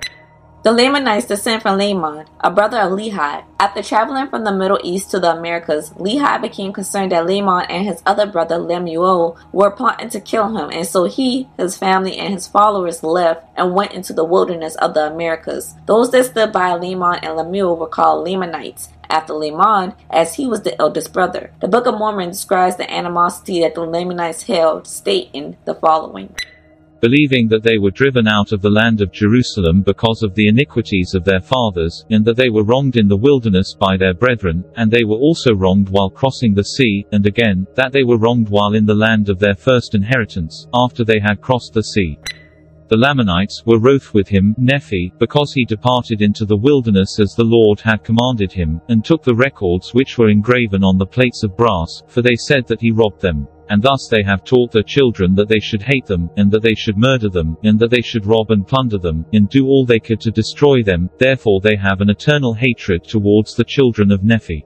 The 0.63 0.71
Lamanites 0.71 1.25
descend 1.25 1.61
from 1.61 1.77
Laman, 1.77 2.25
a 2.39 2.49
brother 2.49 2.77
of 2.77 2.93
Lehi. 2.93 3.43
After 3.59 3.83
traveling 3.83 4.29
from 4.29 4.45
the 4.45 4.53
Middle 4.53 4.79
East 4.81 5.11
to 5.11 5.19
the 5.19 5.35
Americas, 5.35 5.89
Lehi 5.97 6.41
became 6.41 6.71
concerned 6.71 7.11
that 7.11 7.25
Laman 7.25 7.65
and 7.69 7.85
his 7.85 8.01
other 8.05 8.25
brother 8.25 8.57
Lemuel 8.57 9.37
were 9.51 9.71
plotting 9.71 10.07
to 10.11 10.21
kill 10.21 10.55
him, 10.55 10.69
and 10.69 10.87
so 10.87 11.03
he, 11.03 11.49
his 11.57 11.75
family, 11.75 12.17
and 12.17 12.33
his 12.33 12.47
followers 12.47 13.03
left 13.03 13.45
and 13.57 13.75
went 13.75 13.91
into 13.91 14.13
the 14.13 14.23
wilderness 14.23 14.75
of 14.75 14.93
the 14.93 15.05
Americas. 15.11 15.75
Those 15.85 16.11
that 16.11 16.27
stood 16.27 16.53
by 16.53 16.71
Laman 16.75 17.19
and 17.23 17.35
Lemuel 17.35 17.75
were 17.75 17.87
called 17.87 18.25
Lamanites, 18.25 18.87
after 19.09 19.33
Laman, 19.33 19.95
as 20.09 20.35
he 20.35 20.47
was 20.47 20.61
the 20.61 20.79
eldest 20.79 21.11
brother. 21.11 21.51
The 21.59 21.67
Book 21.67 21.87
of 21.87 21.95
Mormon 21.95 22.29
describes 22.29 22.77
the 22.77 22.89
animosity 22.89 23.59
that 23.59 23.75
the 23.75 23.81
Lamanites 23.81 24.43
held, 24.43 24.87
stating 24.87 25.57
the 25.65 25.75
following 25.75 26.33
believing 27.03 27.49
that 27.49 27.63
they 27.63 27.77
were 27.77 27.91
driven 27.91 28.29
out 28.29 28.53
of 28.53 28.61
the 28.61 28.69
land 28.69 29.01
of 29.01 29.11
Jerusalem 29.11 29.81
because 29.81 30.23
of 30.23 30.33
the 30.35 30.47
iniquities 30.47 31.13
of 31.13 31.25
their 31.25 31.41
fathers, 31.41 32.05
and 32.09 32.23
that 32.23 32.37
they 32.37 32.49
were 32.49 32.63
wronged 32.63 32.95
in 32.95 33.09
the 33.09 33.17
wilderness 33.17 33.75
by 33.77 33.97
their 33.97 34.13
brethren, 34.13 34.63
and 34.77 34.89
they 34.89 35.03
were 35.03 35.17
also 35.17 35.53
wronged 35.53 35.89
while 35.89 36.09
crossing 36.09 36.53
the 36.53 36.63
sea, 36.63 37.05
and 37.11 37.25
again, 37.25 37.67
that 37.75 37.91
they 37.91 38.05
were 38.05 38.17
wronged 38.17 38.47
while 38.47 38.73
in 38.73 38.85
the 38.85 38.95
land 38.95 39.27
of 39.27 39.37
their 39.37 39.53
first 39.53 39.95
inheritance, 39.95 40.65
after 40.73 41.03
they 41.03 41.19
had 41.19 41.41
crossed 41.41 41.73
the 41.73 41.83
sea. 41.83 42.17
The 42.87 42.95
Lamanites 42.95 43.63
were 43.65 43.79
wroth 43.79 44.13
with 44.13 44.29
him, 44.29 44.55
Nephi, 44.57 45.11
because 45.19 45.51
he 45.51 45.65
departed 45.65 46.21
into 46.21 46.45
the 46.45 46.55
wilderness 46.55 47.19
as 47.19 47.33
the 47.35 47.43
Lord 47.43 47.81
had 47.81 48.05
commanded 48.05 48.53
him, 48.53 48.79
and 48.87 49.03
took 49.03 49.23
the 49.23 49.35
records 49.35 49.93
which 49.93 50.17
were 50.17 50.29
engraven 50.29 50.85
on 50.85 50.97
the 50.97 51.05
plates 51.05 51.43
of 51.43 51.57
brass, 51.57 52.01
for 52.07 52.21
they 52.21 52.35
said 52.35 52.65
that 52.67 52.79
he 52.79 52.91
robbed 52.91 53.19
them. 53.19 53.45
And 53.69 53.81
thus 53.81 54.07
they 54.09 54.23
have 54.23 54.43
taught 54.43 54.71
their 54.71 54.83
children 54.83 55.33
that 55.35 55.47
they 55.47 55.59
should 55.59 55.81
hate 55.81 56.05
them, 56.05 56.29
and 56.37 56.51
that 56.51 56.61
they 56.61 56.75
should 56.75 56.97
murder 56.97 57.29
them, 57.29 57.57
and 57.63 57.79
that 57.79 57.91
they 57.91 58.01
should 58.01 58.25
rob 58.25 58.51
and 58.51 58.67
plunder 58.67 58.97
them, 58.97 59.25
and 59.33 59.49
do 59.49 59.67
all 59.67 59.85
they 59.85 59.99
could 59.99 60.19
to 60.21 60.31
destroy 60.31 60.83
them, 60.83 61.09
therefore 61.17 61.61
they 61.61 61.75
have 61.75 62.01
an 62.01 62.09
eternal 62.09 62.53
hatred 62.53 63.03
towards 63.03 63.55
the 63.55 63.63
children 63.63 64.11
of 64.11 64.23
Nephi. 64.23 64.65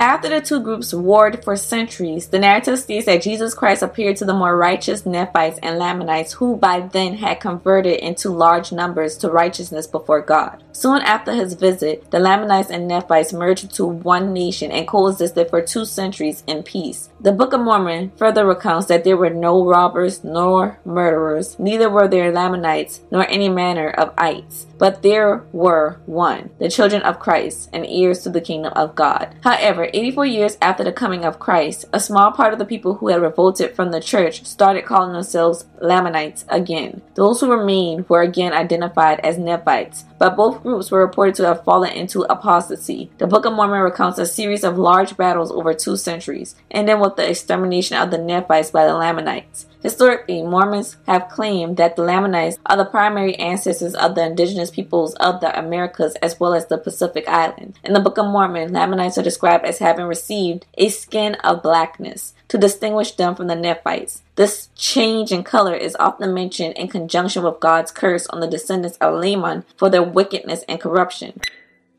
After 0.00 0.28
the 0.28 0.40
two 0.40 0.60
groups 0.60 0.94
warred 0.94 1.42
for 1.42 1.56
centuries, 1.56 2.28
the 2.28 2.38
narrative 2.38 2.78
states 2.78 3.06
that 3.06 3.22
Jesus 3.22 3.52
Christ 3.52 3.82
appeared 3.82 4.16
to 4.18 4.24
the 4.24 4.32
more 4.32 4.56
righteous 4.56 5.04
Nephites 5.04 5.58
and 5.60 5.76
Lamanites 5.76 6.34
who 6.34 6.56
by 6.56 6.80
then 6.80 7.14
had 7.14 7.40
converted 7.40 7.98
into 7.98 8.30
large 8.30 8.70
numbers 8.70 9.16
to 9.18 9.28
righteousness 9.28 9.88
before 9.88 10.20
God. 10.20 10.62
Soon 10.70 11.00
after 11.00 11.32
his 11.32 11.54
visit, 11.54 12.12
the 12.12 12.20
Lamanites 12.20 12.70
and 12.70 12.86
Nephites 12.86 13.32
merged 13.32 13.64
into 13.64 13.84
one 13.84 14.32
nation 14.32 14.70
and 14.70 14.86
coexisted 14.86 15.50
for 15.50 15.60
two 15.60 15.84
centuries 15.84 16.44
in 16.46 16.62
peace. 16.62 17.10
The 17.20 17.32
Book 17.32 17.52
of 17.52 17.60
Mormon 17.60 18.12
further 18.16 18.46
recounts 18.46 18.86
that 18.86 19.02
there 19.02 19.16
were 19.16 19.30
no 19.30 19.66
robbers 19.66 20.22
nor 20.22 20.78
murderers, 20.84 21.58
neither 21.58 21.90
were 21.90 22.06
there 22.06 22.30
Lamanites 22.30 23.00
nor 23.10 23.28
any 23.28 23.48
manner 23.48 23.90
of 23.90 24.14
ites, 24.16 24.68
but 24.78 25.02
there 25.02 25.42
were 25.50 25.98
one, 26.06 26.50
the 26.60 26.70
children 26.70 27.02
of 27.02 27.18
Christ, 27.18 27.68
and 27.72 27.84
heirs 27.84 28.20
to 28.20 28.30
the 28.30 28.40
kingdom 28.40 28.72
of 28.76 28.94
God. 28.94 29.34
However, 29.42 29.87
84 29.92 30.26
years 30.26 30.58
after 30.60 30.84
the 30.84 30.92
coming 30.92 31.24
of 31.24 31.38
Christ, 31.38 31.84
a 31.92 32.00
small 32.00 32.32
part 32.32 32.52
of 32.52 32.58
the 32.58 32.64
people 32.64 32.94
who 32.94 33.08
had 33.08 33.22
revolted 33.22 33.74
from 33.74 33.90
the 33.90 34.00
church 34.00 34.44
started 34.44 34.84
calling 34.84 35.12
themselves 35.12 35.64
Lamanites 35.80 36.44
again. 36.48 37.02
Those 37.14 37.40
who 37.40 37.50
remained 37.50 38.08
were 38.08 38.22
again 38.22 38.52
identified 38.52 39.20
as 39.20 39.38
Nephites, 39.38 40.04
but 40.18 40.36
both 40.36 40.62
groups 40.62 40.90
were 40.90 41.00
reported 41.00 41.34
to 41.36 41.46
have 41.46 41.64
fallen 41.64 41.92
into 41.92 42.22
apostasy. 42.22 43.10
The 43.18 43.26
Book 43.26 43.44
of 43.44 43.52
Mormon 43.52 43.80
recounts 43.80 44.18
a 44.18 44.26
series 44.26 44.64
of 44.64 44.78
large 44.78 45.16
battles 45.16 45.50
over 45.50 45.74
two 45.74 45.96
centuries, 45.96 46.54
ending 46.70 47.00
with 47.00 47.16
the 47.16 47.28
extermination 47.28 47.96
of 47.96 48.10
the 48.10 48.18
Nephites 48.18 48.70
by 48.70 48.86
the 48.86 48.94
Lamanites. 48.94 49.66
Historically, 49.80 50.42
Mormons 50.42 50.96
have 51.06 51.28
claimed 51.28 51.76
that 51.76 51.94
the 51.94 52.02
Lamanites 52.02 52.58
are 52.66 52.76
the 52.76 52.84
primary 52.84 53.36
ancestors 53.36 53.94
of 53.94 54.14
the 54.14 54.24
indigenous 54.24 54.70
peoples 54.70 55.14
of 55.16 55.40
the 55.40 55.56
Americas 55.56 56.16
as 56.16 56.40
well 56.40 56.52
as 56.52 56.66
the 56.66 56.78
Pacific 56.78 57.28
Island. 57.28 57.78
In 57.84 57.92
the 57.92 58.00
Book 58.00 58.18
of 58.18 58.26
Mormon, 58.26 58.72
Lamanites 58.72 59.18
are 59.18 59.22
described 59.22 59.64
as 59.64 59.78
having 59.78 60.06
received 60.06 60.66
a 60.76 60.88
skin 60.88 61.36
of 61.36 61.62
blackness 61.62 62.34
to 62.48 62.58
distinguish 62.58 63.12
them 63.12 63.36
from 63.36 63.46
the 63.46 63.54
Nephites. 63.54 64.22
This 64.34 64.68
change 64.74 65.30
in 65.30 65.44
color 65.44 65.74
is 65.74 65.96
often 66.00 66.34
mentioned 66.34 66.74
in 66.74 66.88
conjunction 66.88 67.44
with 67.44 67.60
God's 67.60 67.92
curse 67.92 68.26
on 68.28 68.40
the 68.40 68.46
descendants 68.48 68.98
of 68.98 69.14
Laman 69.14 69.64
for 69.76 69.90
their 69.90 70.02
wickedness 70.02 70.64
and 70.68 70.80
corruption. 70.80 71.40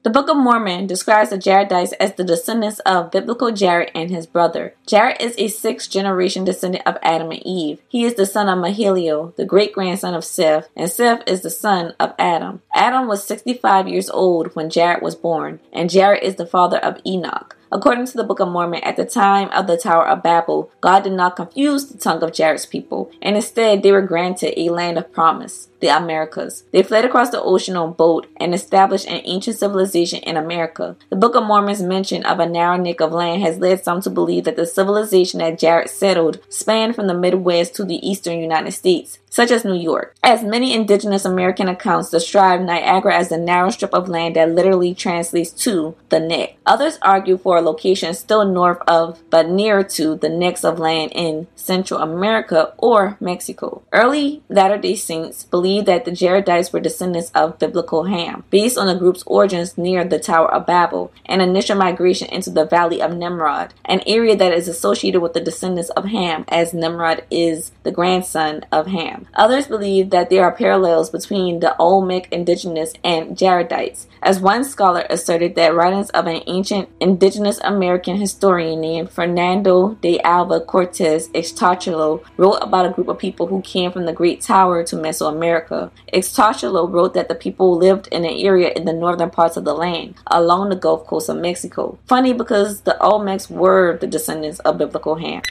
The 0.02 0.10
Book 0.10 0.30
of 0.30 0.38
Mormon 0.38 0.88
describes 0.88 1.30
the 1.30 1.38
Jaredites 1.38 1.92
as 2.00 2.14
the 2.14 2.24
descendants 2.24 2.80
of 2.86 3.12
biblical 3.12 3.52
Jared 3.52 3.92
and 3.94 4.10
his 4.10 4.26
brother. 4.26 4.74
Jared 4.88 5.20
is 5.20 5.36
a 5.38 5.50
sixth 5.50 5.92
generation 5.92 6.46
descendant 6.46 6.88
of 6.88 6.98
Adam 7.04 7.32
and 7.32 7.46
Eve. 7.46 7.82
He 7.90 8.06
is 8.06 8.14
the 8.14 8.26
son 8.26 8.48
of 8.48 8.60
Mahalalel, 8.60 9.36
the 9.36 9.44
great 9.44 9.74
grandson 9.74 10.14
of 10.14 10.24
Seth, 10.24 10.70
and 10.74 10.90
Seth 10.90 11.24
is 11.28 11.42
the 11.42 11.50
son 11.50 11.96
of 12.00 12.14
Adam. 12.18 12.62
Adam 12.74 13.10
was 13.10 13.26
65 13.26 13.90
years 13.90 14.10
old 14.10 14.56
when 14.56 14.70
Jared 14.70 15.02
was 15.02 15.16
born, 15.16 15.60
and 15.74 15.90
Jared 15.90 16.24
is 16.24 16.36
the 16.36 16.46
father 16.46 16.78
of 16.78 17.02
Enoch. 17.06 17.58
According 17.72 18.08
to 18.08 18.18
the 18.18 18.24
Book 18.24 18.40
of 18.40 18.50
Mormon, 18.50 18.84
at 18.84 18.96
the 18.96 19.06
time 19.06 19.50
of 19.50 19.68
the 19.68 19.78
Tower 19.78 20.08
of 20.08 20.24
Babel, 20.24 20.72
God 20.82 21.04
did 21.04 21.14
not 21.14 21.36
confuse 21.36 21.86
the 21.86 21.98
tongue 21.98 22.24
of 22.24 22.34
Jared's 22.34 22.66
people, 22.66 23.12
and 23.22 23.36
instead 23.36 23.84
they 23.84 23.92
were 23.92 24.02
granted 24.02 24.60
a 24.60 24.70
land 24.70 24.98
of 24.98 25.12
promise 25.12 25.70
the 25.80 25.88
Americas. 25.88 26.64
They 26.72 26.84
fled 26.84 27.06
across 27.06 27.30
the 27.30 27.42
ocean 27.42 27.76
on 27.76 27.94
boat 27.94 28.28
and 28.38 28.54
established 28.54 29.08
an 29.08 29.22
ancient 29.24 29.58
civilization 29.58 30.20
in 30.24 30.38
America. 30.38 30.98
The 31.10 31.16
Book 31.16 31.36
of 31.36 31.44
Mormon's 31.44 31.82
mention 31.82 32.26
of 32.26 32.40
a 32.40 32.46
narrow 32.46 32.78
neck 32.78 33.00
of 33.00 33.12
land 33.12 33.42
has 33.44 33.60
led 33.60 33.84
some 33.84 34.02
to 34.02 34.10
believe 34.10 34.44
that 34.44 34.56
the 34.56 34.66
civilization 34.66 35.40
that 35.40 35.60
Jared 35.60 35.90
settled 35.90 36.40
spanned 36.50 36.96
from 36.96 37.08
the 37.08 37.14
Midwest 37.14 37.76
to 37.76 37.86
the 37.86 38.06
eastern 38.08 38.40
United 38.40 38.72
States 38.72 39.20
such 39.30 39.52
as 39.52 39.66
New 39.66 39.80
York. 39.80 40.16
As 40.24 40.44
many 40.44 40.74
indigenous 40.74 41.26
American 41.26 41.68
accounts 41.68 42.10
describe 42.10 42.62
Niagara 42.62 43.16
as 43.16 43.30
the 43.30 43.38
narrow 43.38 43.70
strip 43.70 43.94
of 43.94 44.10
land 44.10 44.36
that 44.36 44.52
literally 44.52 44.94
translates 44.94 45.52
to 45.64 45.96
the 46.10 46.20
neck. 46.20 46.56
Others 46.66 47.00
argue 47.02 47.38
for 47.38 47.58
a 47.58 47.62
location 47.62 48.14
still 48.14 48.46
north 48.46 48.80
of, 48.88 49.22
but 49.30 49.50
nearer 49.50 49.84
to, 49.84 50.16
the 50.16 50.30
necks 50.30 50.64
of 50.64 50.80
land 50.80 51.12
in 51.14 51.48
Central 51.56 52.02
America 52.02 52.74
or 52.78 53.18
Mexico. 53.20 53.82
Early 53.92 54.42
Latter 54.50 54.78
day 54.78 54.96
Saints 54.96 55.44
believe 55.44 55.86
that 55.86 56.06
the 56.06 56.12
Jaredites 56.12 56.74
were 56.74 56.80
descendants 56.80 57.32
of 57.34 57.60
biblical 57.60 58.06
Ham, 58.06 58.44
based 58.50 58.78
on 58.78 58.88
the 58.88 58.96
group's 58.96 59.24
origins 59.26 59.78
near 59.78 60.04
the 60.04 60.20
Tower 60.20 60.54
of 60.54 60.66
Babel 60.66 61.12
and 61.26 61.42
initial 61.42 61.78
migration 61.78 62.28
into 62.30 62.50
the 62.50 62.66
Valley 62.66 63.02
of 63.02 63.16
Nimrod, 63.16 63.74
an 63.86 64.02
area 64.06 64.36
that 64.36 64.54
is 64.54 64.68
associated 64.68 65.22
with 65.22 65.34
the 65.34 65.42
descendants 65.42 65.90
of 65.92 66.06
Ham, 66.06 66.46
as 66.48 66.74
Nimrod 66.74 67.24
is 67.32 67.72
the 67.84 67.92
grandson 67.92 68.66
of 68.72 68.88
Ham. 68.88 69.19
Others 69.34 69.68
believe 69.68 70.10
that 70.10 70.30
there 70.30 70.44
are 70.44 70.52
parallels 70.52 71.10
between 71.10 71.60
the 71.60 71.76
Olmec 71.78 72.28
indigenous 72.32 72.94
and 73.04 73.38
Jaredites, 73.38 74.08
as 74.22 74.40
one 74.40 74.64
scholar 74.64 75.06
asserted 75.10 75.56
that 75.56 75.74
writings 75.74 76.10
of 76.12 76.28
an 76.28 76.42
ancient 76.48 76.90
indigenous 77.00 77.60
American 77.64 78.18
historian 78.18 78.82
named 78.82 79.10
Fernando 79.10 79.96
de 80.02 80.20
Alva 80.22 80.60
Cortez 80.62 81.30
Ixtachilo 81.30 82.24
wrote 82.38 82.58
about 82.62 82.86
a 82.86 82.90
group 82.90 83.08
of 83.08 83.18
people 83.18 83.48
who 83.48 83.62
came 83.62 83.92
from 83.92 84.06
the 84.06 84.14
Great 84.14 84.42
Tower 84.42 84.84
to 84.84 84.96
Mesoamerica. 84.96 85.92
Ixtachilo 86.14 86.92
wrote 86.92 87.14
that 87.14 87.28
the 87.28 87.36
people 87.36 87.78
lived 87.78 88.08
in 88.08 88.26
an 88.26 88.38
area 88.38 88.72
in 88.76 88.86
the 88.86 88.94
northern 88.94 89.30
parts 89.30 89.58
of 89.58 89.66
the 89.66 89.74
land, 89.74 90.16
along 90.28 90.70
the 90.70 90.76
Gulf 90.76 91.08
Coast 91.08 91.30
of 91.30 91.38
Mexico. 91.38 91.98
Funny 92.06 92.34
because 92.34 92.82
the 92.82 92.98
Olmecs 93.00 93.50
were 93.50 93.98
the 93.98 94.08
descendants 94.08 94.60
of 94.60 94.78
biblical 94.78 95.16
Ham. 95.16 95.42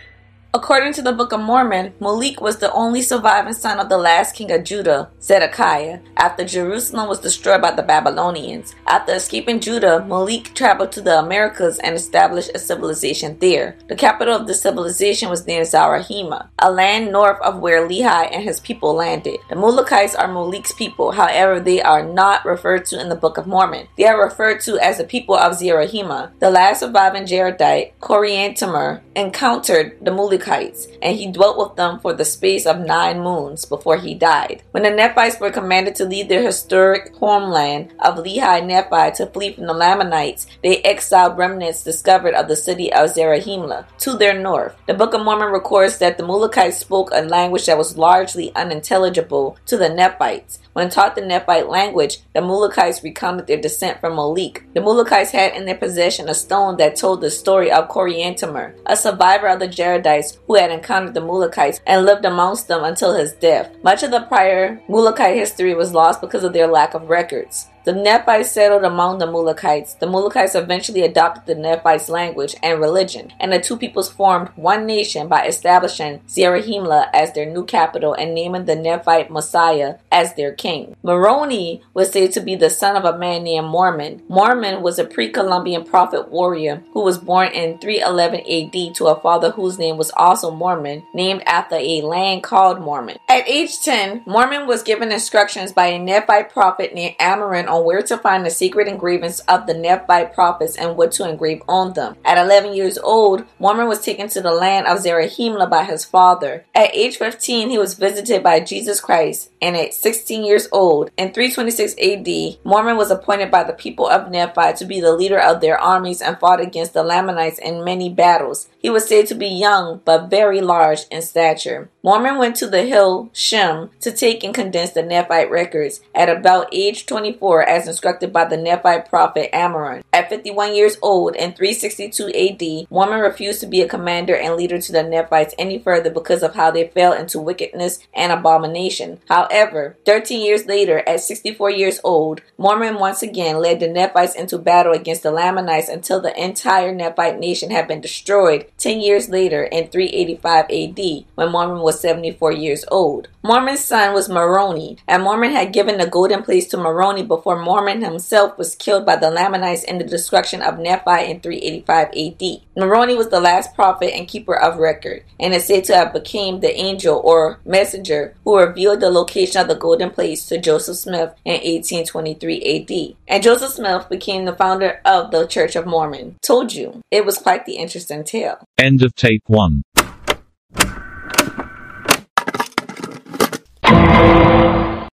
According 0.55 0.95
to 0.95 1.03
the 1.03 1.13
Book 1.13 1.33
of 1.33 1.41
Mormon, 1.41 1.93
Moloch 2.01 2.41
was 2.41 2.57
the 2.57 2.73
only 2.73 3.03
surviving 3.03 3.53
son 3.53 3.79
of 3.79 3.91
the 3.91 3.99
last 3.99 4.35
king 4.35 4.51
of 4.51 4.65
Judah, 4.65 5.11
Zedekiah, 5.21 6.01
after 6.17 6.43
Jerusalem 6.43 7.07
was 7.07 7.21
destroyed 7.21 7.61
by 7.61 7.73
the 7.73 7.83
Babylonians. 7.83 8.75
After 8.87 9.13
escaping 9.13 9.61
Judah, 9.61 10.03
Moloch 10.07 10.55
traveled 10.55 10.91
to 10.93 11.03
the 11.03 11.19
Americas 11.19 11.79
and 11.81 11.95
established 11.95 12.51
a 12.55 12.59
civilization 12.59 13.39
there. 13.41 13.77
The 13.91 13.95
capital 13.95 14.35
of 14.35 14.47
the 14.47 14.55
civilization 14.55 15.29
was 15.29 15.47
near 15.47 15.65
Zarahemla, 15.65 16.49
a 16.59 16.73
land 16.73 17.13
north 17.13 17.39
of 17.43 17.59
where 17.59 17.87
Lehi 17.87 18.31
and 18.33 18.43
his 18.43 18.59
people 18.59 18.95
landed. 18.95 19.41
The 19.51 19.55
Molochites 19.55 20.19
are 20.19 20.33
Moloch's 20.33 20.73
people, 20.73 21.13
however, 21.13 21.61
they 21.61 21.83
are 21.83 22.03
not 22.03 22.47
referred 22.47 22.87
to 22.87 22.99
in 22.99 23.11
the 23.11 23.17
Book 23.17 23.37
of 23.37 23.47
Mormon. 23.47 23.87
They 23.99 24.07
are 24.07 24.25
referred 24.25 24.63
to 24.63 24.79
as 24.79 24.97
the 24.97 25.05
people 25.05 25.35
of 25.35 25.59
Zarahemla. 25.59 26.39
The 26.39 26.51
last 26.51 26.81
surviving 26.81 27.27
Jaredite, 27.27 27.93
Coriantumr, 28.01 29.03
encountered 29.15 29.99
the 30.03 30.11
Molochites 30.39 30.87
and 31.03 31.17
he 31.17 31.31
dwelt 31.31 31.59
with 31.59 31.77
them 31.77 31.99
for 32.01 32.13
the 32.13 32.25
space 32.25 32.67
of 32.67 32.81
nine 32.81 33.21
moons 33.21 33.65
before 33.65 33.97
he 33.97 34.15
died. 34.15 34.63
When 34.71 34.83
the 34.83 34.91
Nephites 34.91 35.41
were 35.41 35.51
commanded 35.51 35.95
to 35.97 36.05
leave 36.05 36.29
their 36.29 36.43
historic 36.43 37.15
homeland 37.17 37.93
of 38.01 38.17
Lehi 38.17 38.65
Nephi 38.67 39.17
to 39.17 39.27
flee 39.27 39.53
from 39.53 39.67
the 39.67 39.75
Lamanites, 39.75 40.47
they 40.63 40.79
exiled 40.83 41.39
remnants 41.39 41.83
discovered 41.83 42.35
of 42.35 42.49
the 42.49 42.57
city 42.57 42.93
of 42.93 43.11
Zarahemla 43.11 43.87
to 43.99 44.17
their 44.17 44.39
north. 44.39 44.77
The 44.87 44.95
Book 44.95 45.15
of 45.15 45.25
Mormon 45.25 45.53
records 45.53 45.99
that 45.99 46.19
the 46.19 46.25
Molochites 46.25 46.75
spoke 46.75 47.11
a 47.13 47.23
language 47.23 47.67
that 47.67 47.79
was 47.79 47.99
largely 47.99 48.55
unintelligible 48.55 49.57
to 49.67 49.77
the 49.77 49.89
Nephites. 49.89 50.59
When 50.73 50.91
taught 50.91 51.17
the 51.17 51.23
Nephite 51.23 51.69
language, 51.69 52.19
the 52.35 52.41
Molochites 52.41 53.03
recounted 53.03 53.49
their 53.49 53.61
descent 53.61 54.01
from 54.01 54.15
Moloch. 54.15 54.63
The 54.75 54.81
Molochites 54.81 55.33
had 55.33 55.55
in 55.55 55.65
their 55.65 55.75
possession 55.75 56.29
a 56.29 56.35
stone 56.35 56.77
that 56.77 56.95
told 56.95 57.21
the 57.21 57.33
story 57.33 57.73
of 57.73 57.89
Coriantumr, 57.89 58.75
a 58.87 58.97
survivor 58.97 59.49
of 59.49 59.59
the 59.59 59.67
Jaredites 59.67 60.28
who 60.47 60.57
had 60.57 60.71
encountered 60.71 61.15
the 61.15 61.21
Molochites 61.21 61.81
and 61.87 62.05
lived 62.05 62.25
amongst 62.25 62.69
them 62.69 62.85
until 62.85 63.15
his 63.15 63.33
death. 63.33 63.71
Much 63.83 64.03
of 64.03 64.11
the 64.11 64.21
prior 64.23 64.83
Molokite 64.89 65.35
history 65.35 65.75
was 65.75 65.95
lost 65.95 66.21
because 66.21 66.45
of 66.45 66.53
their 66.53 66.67
lack 66.67 66.95
of 66.95 67.09
records. 67.09 67.69
The 67.89 67.95
Nephites 67.95 68.51
settled 68.51 68.85
among 68.85 69.17
the 69.17 69.27
Molochites. 69.27 69.99
The 69.99 70.05
Molochites 70.05 70.55
eventually 70.55 71.01
adopted 71.05 71.47
the 71.47 71.55
Nephites' 71.55 72.11
language 72.11 72.55
and 72.63 72.83
religion, 72.83 73.33
and 73.41 73.51
the 73.51 73.59
two 73.59 73.79
peoples 73.79 74.11
formed 74.11 74.51
one 74.57 74.85
nation 74.85 75.27
by 75.27 75.47
establishing 75.47 76.21
Zarahemla 76.29 77.09
as 77.15 77.33
their 77.33 77.47
new 77.47 77.65
capital 77.65 78.13
and 78.13 78.35
naming 78.35 78.67
the 78.67 78.77
Nephite 78.77 79.31
Messiah 79.31 79.95
as 80.13 80.35
their 80.35 80.53
king. 80.53 80.97
Moroni 81.03 81.83
was 81.95 82.13
said 82.13 82.33
to 82.33 82.43
be 82.43 82.55
the 82.55 82.69
son 82.69 82.95
of 82.95 83.07
a 83.07 83.17
man 83.17 83.45
named 83.45 83.69
Mormon. 83.69 84.23
Mormon 84.29 84.83
was 84.83 84.99
a 84.99 85.07
pre-Columbian 85.07 85.85
prophet 85.85 86.29
warrior 86.29 86.83
who 86.93 87.01
was 87.01 87.17
born 87.17 87.49
in 87.53 87.79
311 87.79 88.41
AD 88.41 88.97
to 88.97 89.07
a 89.07 89.19
father 89.19 89.53
whose 89.53 89.79
name 89.79 89.97
was 89.97 90.11
also 90.15 90.51
Mormon, 90.51 91.05
named 91.15 91.43
after 91.47 91.77
a 91.77 92.03
land 92.03 92.43
called 92.43 92.83
Mormon. 92.83 93.17
At 93.31 93.49
age 93.49 93.81
10, 93.81 94.25
Mormon 94.27 94.67
was 94.67 94.83
given 94.83 95.11
instructions 95.11 95.73
by 95.73 95.87
a 95.87 95.99
Nephite 95.99 96.53
prophet 96.53 96.95
named 96.95 97.17
Ammaron 97.19 97.67
on 97.67 97.78
where 97.81 98.03
to 98.03 98.19
find 98.19 98.45
the 98.45 98.51
secret 98.51 98.89
engravings 98.89 99.41
of 99.41 99.67
the 99.67 99.75
Nephite 99.75 100.35
prophets 100.35 100.77
and 100.77 100.97
what 100.97 101.13
to 101.13 101.29
engrave 101.29 101.63
on 101.69 101.93
them. 101.95 102.17
At 102.25 102.39
11 102.39 102.75
years 102.75 102.99
old, 102.99 103.45
Mormon 103.59 103.89
was 103.89 104.01
taken 104.01 104.29
to 104.29 104.41
the 104.41 104.53
land 104.53 104.87
of 104.87 104.99
Zarahemla 104.99 105.69
by 105.71 105.85
his 105.85 106.05
father. 106.05 106.65
At 106.75 106.95
age 106.95 107.17
15, 107.17 107.71
he 107.71 107.79
was 107.79 107.95
visited 107.95 108.43
by 108.43 108.61
Jesus 108.61 109.01
Christ, 109.01 109.51
and 109.61 109.77
at 109.77 109.95
16 109.95 110.45
years 110.45 110.69
old, 110.73 111.11
in 111.17 111.33
326 111.33 111.95
AD, 111.99 112.65
Mormon 112.65 112.97
was 112.97 113.11
appointed 113.11 113.51
by 113.51 113.65
the 113.65 113.73
people 113.73 114.09
of 114.09 114.31
Nephi 114.31 114.75
to 114.77 114.85
be 114.85 115.01
the 115.01 115.13
leader 115.13 115.41
of 115.41 115.61
their 115.61 115.79
armies 115.79 116.23
and 116.23 116.39
fought 116.39 116.61
against 116.61 116.93
the 116.93 117.03
Lamanites 117.03 117.59
in 117.59 117.85
many 117.85 118.09
battles. 118.09 118.69
He 118.79 118.91
was 118.91 119.09
said 119.09 119.27
to 119.27 119.35
be 119.35 119.49
young 119.49 120.01
but 120.05 120.31
very 120.31 120.61
large 120.61 121.01
in 121.11 121.23
stature. 121.23 121.91
Mormon 122.03 122.39
went 122.39 122.57
to 122.57 122.67
the 122.67 122.85
hill 122.85 123.31
Shem 123.33 123.91
to 124.01 124.13
take 124.13 124.45
and 124.45 124.55
condense 124.55 124.93
the 124.93 125.03
Nephite 125.03 125.51
records 125.51 126.01
at 126.15 126.29
about 126.29 126.69
age 126.73 127.07
24 127.07 127.58
as 127.63 127.89
instructed 127.89 128.33
by 128.33 128.45
the 128.45 128.57
Nephite 128.57 129.09
prophet 129.09 129.51
Ammaron. 129.53 130.03
At 130.13 130.29
51 130.29 130.75
years 130.75 130.97
old 131.03 131.37
in 131.37 131.53
362 131.53 132.29
AD, 132.29 132.91
Mormon 132.91 133.21
refused 133.21 133.61
to 133.61 133.67
be 133.67 133.83
a 133.83 133.89
commander 133.89 134.37
and 134.37 134.57
leader 134.57 134.81
to 134.81 134.93
the 134.93 135.03
Nephites 135.03 135.55
any 135.59 135.79
further 135.79 136.11
because 136.11 136.43
of 136.43 136.55
how 136.55 136.71
they 136.71 136.89
fell 136.89 137.13
into 137.13 137.41
wickedness 137.41 138.01
and 138.15 138.33
abomination. 138.33 139.21
However, 139.29 139.97
13 140.05 140.45
years 140.45 140.67
later, 140.67 141.03
at 141.07 141.21
64 141.21 141.71
years 141.71 142.01
old, 142.05 142.41
Mormon 142.57 142.99
once 142.99 143.23
again 143.23 143.61
led 143.61 143.81
the 143.81 143.89
Nephites 143.89 144.35
into 144.35 144.59
battle 144.59 144.93
against 144.93 145.23
the 145.23 145.31
Lamanites 145.31 145.89
until 145.89 146.21
the 146.21 146.37
entire 146.43 146.95
Nephite 146.95 147.39
nation 147.39 147.71
had 147.71 147.89
been 147.89 148.01
destroyed 148.01 148.67
10 148.79 149.01
years 149.01 149.29
later 149.29 149.65
in 149.65 149.89
385 149.89 150.65
AD, 150.71 151.25
when 151.35 151.53
Mormon 151.53 151.81
was 151.81 152.01
74 152.01 152.53
years 152.53 152.85
old. 152.91 153.29
Mormon's 153.49 153.83
son 153.83 154.13
was 154.13 154.29
Moroni, 154.29 154.99
and 155.09 155.23
Mormon 155.23 155.53
had 155.53 155.73
given 155.73 155.97
the 155.97 156.07
golden 156.07 156.43
place 156.43 156.69
to 156.69 156.77
Moroni 156.77 157.23
before 157.23 157.59
Mormon 157.59 158.03
himself 158.03 158.59
was 158.59 158.75
killed 158.75 159.07
by 159.07 159.17
the 159.17 159.31
Lamanites 159.31 159.85
in 159.85 159.97
the 159.97 160.05
destruction 160.05 160.61
of 160.61 160.79
Nephi 160.79 161.31
in 161.31 161.41
385 161.41 162.09
AD. 162.09 162.61
Moroni 162.77 163.15
was 163.15 163.31
the 163.31 163.41
last 163.41 163.75
prophet 163.75 164.15
and 164.15 164.29
keeper 164.29 164.55
of 164.55 164.77
record, 164.77 165.23
and 165.41 165.55
is 165.55 165.65
said 165.65 165.85
to 165.85 165.97
have 165.97 166.13
become 166.13 166.61
the 166.61 166.79
angel 166.79 167.23
or 167.25 167.59
messenger 167.65 168.35
who 168.45 168.59
revealed 168.59 169.01
the 169.01 169.09
location 169.09 169.63
of 169.63 169.69
the 169.69 169.75
golden 169.75 170.11
place 170.11 170.45
to 170.45 170.61
Joseph 170.61 170.99
Smith 170.99 171.33
in 171.47 171.55
1823 171.55 172.61
AD. 172.63 173.17
And 173.29 173.43
Joseph 173.43 173.73
Smith 173.73 174.11
became 174.11 174.45
the 174.45 174.57
founder 174.57 175.01
of 175.07 175.31
the 175.31 175.47
Church 175.47 175.75
of 175.75 175.87
Mormon. 175.87 176.37
Told 176.43 176.75
you, 176.75 177.01
it 177.11 177.25
was 177.25 177.39
quite 177.39 177.65
the 177.65 177.77
interesting 177.77 178.25
tale. 178.25 178.59
End 178.77 179.03
of 179.03 179.15
tape 179.15 179.45
1. 179.47 179.85